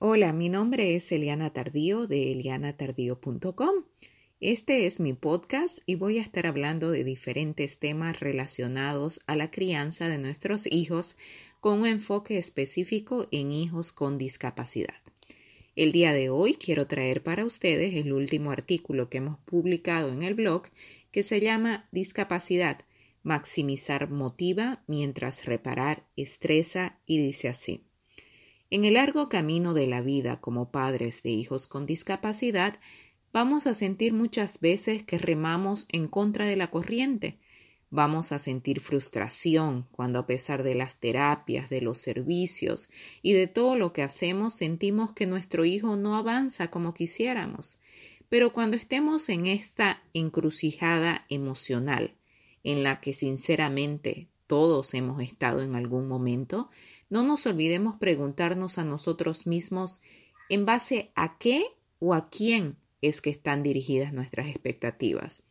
Hola, 0.00 0.32
mi 0.32 0.48
nombre 0.48 0.94
es 0.94 1.10
Eliana 1.10 1.52
Tardío 1.52 2.06
de 2.06 2.30
elianatardío.com. 2.30 3.82
Este 4.38 4.86
es 4.86 5.00
mi 5.00 5.12
podcast 5.12 5.80
y 5.86 5.96
voy 5.96 6.18
a 6.18 6.22
estar 6.22 6.46
hablando 6.46 6.92
de 6.92 7.02
diferentes 7.02 7.80
temas 7.80 8.20
relacionados 8.20 9.18
a 9.26 9.34
la 9.34 9.50
crianza 9.50 10.06
de 10.06 10.18
nuestros 10.18 10.68
hijos 10.70 11.16
con 11.58 11.80
un 11.80 11.86
enfoque 11.88 12.38
específico 12.38 13.26
en 13.32 13.50
hijos 13.50 13.90
con 13.90 14.18
discapacidad. 14.18 14.94
El 15.74 15.90
día 15.90 16.12
de 16.12 16.30
hoy 16.30 16.54
quiero 16.54 16.86
traer 16.86 17.24
para 17.24 17.44
ustedes 17.44 17.92
el 17.96 18.12
último 18.12 18.52
artículo 18.52 19.10
que 19.10 19.18
hemos 19.18 19.40
publicado 19.40 20.12
en 20.12 20.22
el 20.22 20.34
blog 20.34 20.68
que 21.10 21.24
se 21.24 21.40
llama 21.40 21.88
Discapacidad, 21.90 22.82
maximizar 23.24 24.08
motiva 24.08 24.84
mientras 24.86 25.44
reparar 25.44 26.06
estresa 26.14 27.00
y 27.04 27.18
dice 27.18 27.48
así. 27.48 27.87
En 28.70 28.84
el 28.84 28.94
largo 28.94 29.30
camino 29.30 29.72
de 29.72 29.86
la 29.86 30.02
vida 30.02 30.42
como 30.42 30.70
padres 30.70 31.22
de 31.22 31.30
hijos 31.30 31.66
con 31.66 31.86
discapacidad, 31.86 32.78
vamos 33.32 33.66
a 33.66 33.72
sentir 33.72 34.12
muchas 34.12 34.60
veces 34.60 35.02
que 35.04 35.16
remamos 35.16 35.86
en 35.90 36.06
contra 36.06 36.44
de 36.44 36.56
la 36.56 36.70
corriente. 36.70 37.38
Vamos 37.88 38.30
a 38.30 38.38
sentir 38.38 38.80
frustración 38.80 39.86
cuando 39.92 40.18
a 40.18 40.26
pesar 40.26 40.62
de 40.62 40.74
las 40.74 41.00
terapias, 41.00 41.70
de 41.70 41.80
los 41.80 41.96
servicios 41.96 42.90
y 43.22 43.32
de 43.32 43.46
todo 43.46 43.74
lo 43.74 43.94
que 43.94 44.02
hacemos 44.02 44.52
sentimos 44.52 45.14
que 45.14 45.24
nuestro 45.24 45.64
hijo 45.64 45.96
no 45.96 46.14
avanza 46.14 46.70
como 46.70 46.92
quisiéramos. 46.92 47.80
Pero 48.28 48.52
cuando 48.52 48.76
estemos 48.76 49.30
en 49.30 49.46
esta 49.46 50.02
encrucijada 50.12 51.24
emocional, 51.30 52.12
en 52.64 52.82
la 52.82 53.00
que 53.00 53.14
sinceramente 53.14 54.28
todos 54.46 54.92
hemos 54.92 55.22
estado 55.22 55.62
en 55.62 55.74
algún 55.74 56.06
momento, 56.06 56.68
no 57.10 57.22
nos 57.22 57.46
olvidemos 57.46 57.96
preguntarnos 57.96 58.78
a 58.78 58.84
nosotros 58.84 59.46
mismos 59.46 60.00
en 60.48 60.66
base 60.66 61.10
a 61.14 61.38
qué 61.38 61.64
o 61.98 62.14
a 62.14 62.28
quién 62.28 62.76
es 63.02 63.20
que 63.20 63.30
están 63.30 63.62
dirigidas 63.62 64.12
nuestras 64.12 64.48
expectativas. 64.48 65.42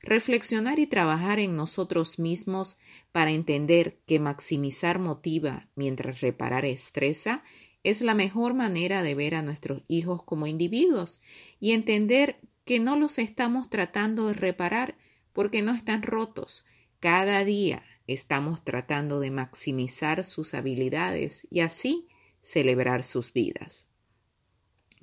Reflexionar 0.00 0.78
y 0.78 0.86
trabajar 0.86 1.40
en 1.40 1.56
nosotros 1.56 2.18
mismos 2.18 2.78
para 3.10 3.32
entender 3.32 3.98
que 4.06 4.20
maximizar 4.20 4.98
motiva 4.98 5.68
mientras 5.74 6.20
reparar 6.20 6.64
estresa 6.64 7.42
es 7.82 8.00
la 8.00 8.14
mejor 8.14 8.54
manera 8.54 9.02
de 9.02 9.14
ver 9.14 9.34
a 9.34 9.42
nuestros 9.42 9.82
hijos 9.88 10.22
como 10.22 10.46
individuos 10.46 11.20
y 11.58 11.72
entender 11.72 12.38
que 12.64 12.78
no 12.78 12.96
los 12.96 13.18
estamos 13.18 13.70
tratando 13.70 14.28
de 14.28 14.34
reparar 14.34 14.96
porque 15.32 15.62
no 15.62 15.74
están 15.74 16.02
rotos. 16.02 16.64
Cada 17.00 17.44
día 17.44 17.82
estamos 18.08 18.64
tratando 18.64 19.20
de 19.20 19.30
maximizar 19.30 20.24
sus 20.24 20.54
habilidades 20.54 21.46
y 21.50 21.60
así 21.60 22.08
celebrar 22.42 23.04
sus 23.04 23.32
vidas. 23.32 23.86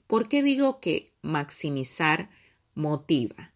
¿Por 0.08 0.28
qué 0.28 0.44
digo 0.44 0.80
que 0.80 1.14
maximizar 1.22 2.30
motiva? 2.73 3.53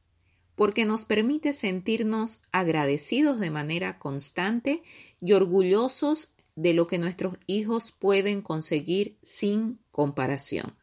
Porque 0.56 0.86
nos 0.86 1.06
permite 1.06 1.54
sentirnos 1.54 2.44
agradecidos 2.52 3.40
de 3.40 3.50
manera 3.50 4.00
constante 4.00 4.84
y 5.20 5.34
orgullosos 5.34 6.34
de 6.56 6.74
lo 6.74 6.88
que 6.88 6.98
nuestros 6.98 7.38
hijos 7.48 7.92
pueden 7.92 8.42
conseguir 8.42 9.18
sin 9.24 9.80
comparación. 9.92 10.76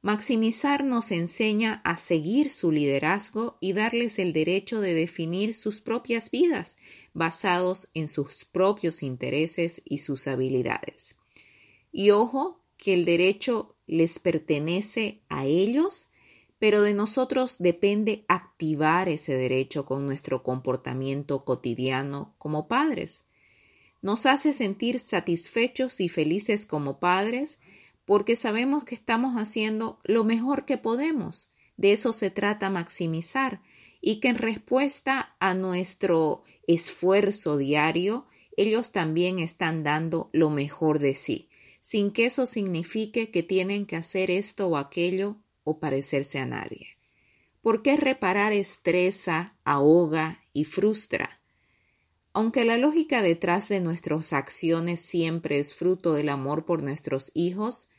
Maximizar 0.00 0.84
nos 0.84 1.10
enseña 1.10 1.80
a 1.84 1.96
seguir 1.96 2.50
su 2.50 2.70
liderazgo 2.70 3.58
y 3.60 3.72
darles 3.72 4.20
el 4.20 4.32
derecho 4.32 4.80
de 4.80 4.94
definir 4.94 5.54
sus 5.54 5.80
propias 5.80 6.30
vidas, 6.30 6.76
basados 7.14 7.90
en 7.94 8.06
sus 8.06 8.44
propios 8.44 9.02
intereses 9.02 9.82
y 9.84 9.98
sus 9.98 10.28
habilidades. 10.28 11.16
Y 11.90 12.10
ojo, 12.10 12.62
que 12.76 12.94
el 12.94 13.04
derecho 13.04 13.74
les 13.86 14.20
pertenece 14.20 15.20
a 15.28 15.46
ellos, 15.46 16.08
pero 16.60 16.82
de 16.82 16.94
nosotros 16.94 17.56
depende 17.58 18.24
activar 18.28 19.08
ese 19.08 19.34
derecho 19.34 19.84
con 19.84 20.06
nuestro 20.06 20.44
comportamiento 20.44 21.40
cotidiano 21.40 22.34
como 22.38 22.68
padres. 22.68 23.24
Nos 24.00 24.26
hace 24.26 24.52
sentir 24.52 25.00
satisfechos 25.00 26.00
y 26.00 26.08
felices 26.08 26.66
como 26.66 27.00
padres 27.00 27.58
porque 28.08 28.36
sabemos 28.36 28.84
que 28.84 28.94
estamos 28.94 29.34
haciendo 29.34 30.00
lo 30.02 30.24
mejor 30.24 30.64
que 30.64 30.78
podemos. 30.78 31.52
De 31.76 31.92
eso 31.92 32.14
se 32.14 32.30
trata 32.30 32.70
maximizar 32.70 33.60
y 34.00 34.18
que 34.20 34.28
en 34.28 34.36
respuesta 34.36 35.36
a 35.40 35.52
nuestro 35.52 36.42
esfuerzo 36.66 37.58
diario, 37.58 38.24
ellos 38.56 38.92
también 38.92 39.40
están 39.40 39.84
dando 39.84 40.30
lo 40.32 40.48
mejor 40.48 41.00
de 41.00 41.14
sí, 41.14 41.50
sin 41.82 42.10
que 42.10 42.24
eso 42.24 42.46
signifique 42.46 43.30
que 43.30 43.42
tienen 43.42 43.84
que 43.84 43.96
hacer 43.96 44.30
esto 44.30 44.68
o 44.68 44.78
aquello 44.78 45.36
o 45.62 45.78
parecerse 45.78 46.38
a 46.38 46.46
nadie. 46.46 46.96
¿Por 47.60 47.82
qué 47.82 47.98
reparar 47.98 48.54
estresa, 48.54 49.54
ahoga 49.64 50.40
y 50.54 50.64
frustra? 50.64 51.42
Aunque 52.32 52.64
la 52.64 52.78
lógica 52.78 53.20
detrás 53.20 53.68
de 53.68 53.80
nuestras 53.80 54.32
acciones 54.32 55.02
siempre 55.02 55.58
es 55.58 55.74
fruto 55.74 56.14
del 56.14 56.30
amor 56.30 56.64
por 56.64 56.82
nuestros 56.82 57.32
hijos, 57.34 57.90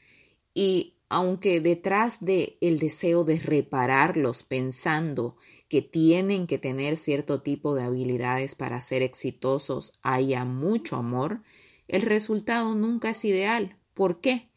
y 0.53 0.95
aunque 1.09 1.59
detrás 1.59 2.19
de 2.19 2.57
el 2.61 2.77
deseo 2.77 3.23
de 3.23 3.39
repararlos 3.39 4.43
pensando 4.43 5.35
que 5.67 5.81
tienen 5.81 6.45
que 6.45 6.59
tener 6.59 6.97
cierto 6.97 7.41
tipo 7.41 7.73
de 7.75 7.83
habilidades 7.83 8.55
para 8.55 8.79
ser 8.81 9.01
exitosos 9.01 9.93
haya 10.03 10.45
mucho 10.45 10.97
amor, 10.97 11.41
el 11.87 12.03
resultado 12.03 12.75
nunca 12.75 13.09
es 13.09 13.25
ideal. 13.25 13.77
¿Por 13.95 14.21
qué? 14.21 14.49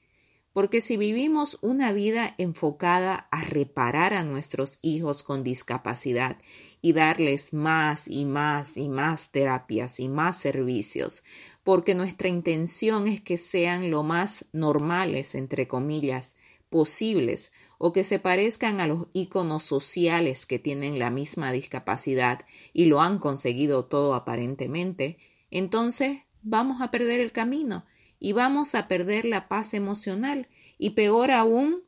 Porque 0.53 0.83
si 0.83 0.97
vivimos 0.97 1.59
una 1.63 1.93
vida 1.93 2.35
enfocada 2.37 3.29
a 3.31 3.45
reparar 3.45 4.13
a 4.13 4.23
nuestros 4.23 4.79
hijos 4.83 5.23
con 5.23 5.45
discapacidad 5.45 6.37
y 6.83 6.93
darles 6.93 7.55
más 7.55 8.07
y 8.07 8.27
más 8.27 8.77
y 8.77 8.89
más 8.89 9.31
terapias 9.31 9.99
y 9.99 10.09
más 10.09 10.37
servicios, 10.37 11.25
porque 11.65 11.95
nuestra 11.95 12.29
intención 12.29 13.07
es 13.07 13.21
que 13.21 13.39
sean 13.39 13.91
lo 13.91 14.03
más 14.03 14.45
normales, 14.53 15.35
entre 15.35 15.67
comillas, 15.67 16.37
posibles, 16.69 17.53
o 17.79 17.93
que 17.93 18.05
se 18.05 18.19
parezcan 18.19 18.81
a 18.81 18.87
los 18.87 19.09
íconos 19.13 19.63
sociales 19.63 20.47
que 20.47 20.59
tienen 20.59 20.99
la 20.99 21.11
misma 21.11 21.51
discapacidad 21.53 22.41
y 22.73 22.87
lo 22.87 23.01
han 23.01 23.19
conseguido 23.19 23.87
todo 23.87 24.15
aparentemente, 24.15 25.19
entonces 25.51 26.23
vamos 26.43 26.81
a 26.81 26.91
perder 26.91 27.21
el 27.21 27.33
camino 27.33 27.85
y 28.25 28.31
vamos 28.31 28.77
a 28.77 28.87
perder 28.87 29.25
la 29.25 29.49
paz 29.49 29.75
emocional 29.75 30.47
y 30.79 30.91
peor 30.91 31.33
aún, 31.33 31.83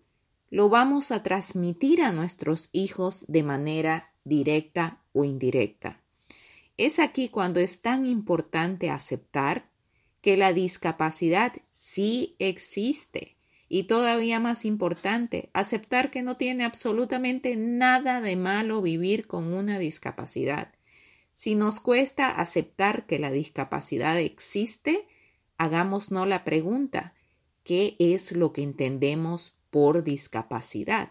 lo 0.50 0.68
vamos 0.68 1.12
a 1.12 1.22
transmitir 1.22 2.02
a 2.02 2.10
nuestros 2.10 2.70
hijos 2.72 3.24
de 3.28 3.44
manera 3.44 4.12
directa 4.24 5.00
o 5.12 5.22
indirecta. 5.22 6.02
Es 6.76 6.98
aquí 6.98 7.28
cuando 7.28 7.60
es 7.60 7.82
tan 7.82 8.04
importante 8.04 8.90
aceptar 8.90 9.70
que 10.22 10.36
la 10.36 10.52
discapacidad 10.52 11.52
sí 11.70 12.34
existe 12.40 13.36
y 13.68 13.84
todavía 13.84 14.40
más 14.40 14.64
importante, 14.64 15.50
aceptar 15.52 16.10
que 16.10 16.22
no 16.22 16.36
tiene 16.36 16.64
absolutamente 16.64 17.54
nada 17.54 18.20
de 18.20 18.34
malo 18.34 18.82
vivir 18.82 19.28
con 19.28 19.52
una 19.52 19.78
discapacidad. 19.78 20.74
Si 21.32 21.54
nos 21.54 21.78
cuesta 21.78 22.28
aceptar 22.28 23.06
que 23.06 23.20
la 23.20 23.30
discapacidad 23.30 24.18
existe, 24.18 25.06
hagámonos 25.58 26.10
la 26.10 26.44
pregunta, 26.44 27.14
¿qué 27.62 27.96
es 27.98 28.32
lo 28.32 28.52
que 28.52 28.62
entendemos 28.62 29.56
por 29.70 30.04
discapacidad? 30.04 31.10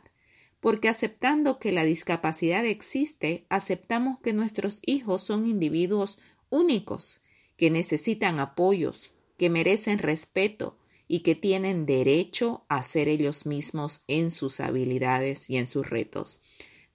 porque 0.63 0.87
aceptando 0.87 1.59
que 1.59 1.73
la 1.73 1.83
discapacidad 1.83 2.65
existe, 2.65 3.45
aceptamos 3.49 4.21
que 4.21 4.31
nuestros 4.31 4.79
hijos 4.85 5.21
son 5.21 5.45
individuos 5.45 6.19
únicos, 6.49 7.19
que 7.57 7.69
necesitan 7.69 8.39
apoyos, 8.39 9.13
que 9.37 9.49
merecen 9.49 9.99
respeto 9.99 10.77
y 11.05 11.19
que 11.19 11.35
tienen 11.35 11.85
derecho 11.85 12.63
a 12.69 12.81
ser 12.81 13.09
ellos 13.09 13.45
mismos 13.45 14.03
en 14.07 14.31
sus 14.31 14.61
habilidades 14.61 15.49
y 15.49 15.57
en 15.57 15.67
sus 15.67 15.89
retos. 15.89 16.39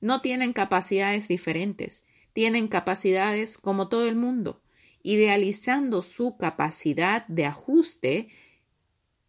No 0.01 0.23
tienen 0.23 0.55
capacidades 0.55 1.29
diferentes, 1.29 2.05
tienen 2.33 2.69
capacidades 2.69 3.59
como 3.59 3.91
todo 3.91 4.09
el 4.09 4.17
mundo. 4.17 4.63
Idealizando 5.03 6.03
su 6.03 6.37
capacidad 6.37 7.27
de 7.29 7.47
ajuste, 7.47 8.29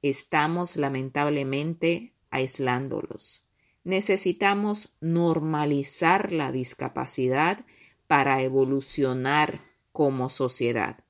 estamos 0.02 0.76
lamentablemente 0.76 2.14
aislándolos. 2.32 3.46
Necesitamos 3.84 4.94
normalizar 5.00 6.32
la 6.32 6.52
discapacidad 6.52 7.66
para 8.08 8.42
evolucionar 8.42 9.60
como 9.92 10.30
sociedad. 10.30 11.04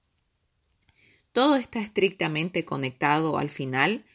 Todo 1.31 1.55
está 1.55 1.79
estrictamente 1.79 2.65
conectado 2.65 3.37
al 3.37 3.49
final 3.49 4.05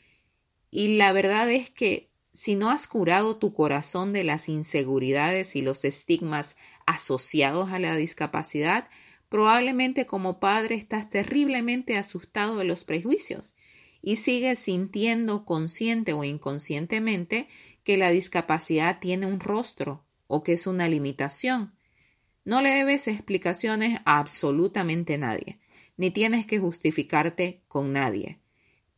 y 0.70 0.97
la 0.97 1.12
verdad 1.12 1.50
es 1.50 1.70
que 1.70 2.11
si 2.32 2.56
no 2.56 2.70
has 2.70 2.88
curado 2.88 3.37
tu 3.37 3.55
corazón 3.55 4.12
de 4.12 4.25
las 4.25 4.49
inseguridades 4.49 5.55
y 5.55 5.62
los 5.62 5.85
estigmas 5.85 6.56
asociados 6.85 7.70
a 7.70 7.79
la 7.79 7.94
discapacidad, 7.94 8.88
probablemente 9.35 10.07
como 10.07 10.39
padre 10.39 10.77
estás 10.77 11.11
terriblemente 11.11 11.97
asustado 11.97 12.57
de 12.57 12.63
los 12.63 12.85
prejuicios 12.85 13.57
y 14.01 14.15
sigue 14.15 14.55
sintiendo 14.55 15.45
consciente 15.45 16.13
o 16.13 16.23
inconscientemente 16.23 17.49
que 17.83 17.97
la 17.97 18.11
discapacidad 18.11 19.01
tiene 19.01 19.27
un 19.27 19.41
rostro 19.41 20.05
o 20.29 20.45
que 20.45 20.53
es 20.53 20.69
una 20.69 20.89
limitación. 20.89 21.75
No 22.45 22.63
le 22.63 22.71
debes 22.71 23.09
explicaciones 23.09 23.99
a 24.05 24.21
absolutamente 24.21 25.19
nadie, 25.19 25.59
ni 25.97 26.13
tienes 26.13 26.47
que 26.47 26.61
justificarte 26.61 27.65
con 27.67 27.93
nadie. 27.93 28.39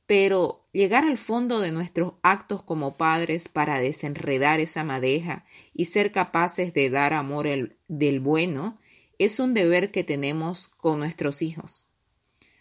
Pero 0.07 0.67
llegar 0.71 1.07
al 1.07 1.17
fondo 1.17 1.61
de 1.61 1.73
nuestros 1.73 2.13
actos 2.23 2.63
como 2.63 2.99
padres 2.99 3.49
para 3.49 3.79
desenredar 3.79 4.61
esa 4.61 4.85
madeja 4.85 5.47
y 5.73 5.87
ser 5.87 6.13
capaces 6.13 6.75
de 6.75 6.91
dar 6.91 7.15
amor 7.15 7.47
del 7.89 8.21
bueno 8.21 8.79
es 9.19 9.41
un 9.41 9.55
deber 9.55 9.91
que 9.91 10.05
tenemos 10.05 10.69
con 10.69 10.99
nuestros 10.99 11.43
hijos. 11.43 11.87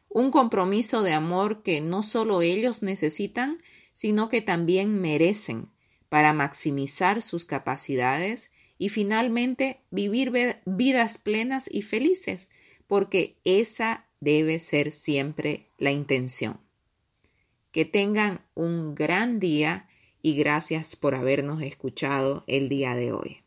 Un 0.09 0.31
compromiso 0.31 1.03
de 1.03 1.13
amor 1.13 1.61
que 1.63 1.81
no 1.81 2.03
solo 2.03 2.41
ellos 2.41 2.81
necesitan, 2.81 3.61
sino 3.91 4.29
que 4.29 4.41
también 4.41 5.01
merecen 5.01 5.69
para 6.09 6.33
maximizar 6.33 7.21
sus 7.21 7.45
capacidades 7.45 8.51
y 8.77 8.89
finalmente 8.89 9.81
vivir 9.91 10.31
vidas 10.65 11.17
plenas 11.17 11.69
y 11.71 11.81
felices, 11.81 12.51
porque 12.87 13.37
esa 13.43 14.05
debe 14.19 14.59
ser 14.59 14.91
siempre 14.91 15.69
la 15.77 15.91
intención. 15.91 16.59
Que 17.71 17.85
tengan 17.85 18.41
un 18.53 18.95
gran 18.95 19.39
día 19.39 19.87
y 20.21 20.35
gracias 20.35 20.95
por 20.95 21.15
habernos 21.15 21.61
escuchado 21.61 22.43
el 22.47 22.69
día 22.69 22.95
de 22.95 23.11
hoy. 23.11 23.44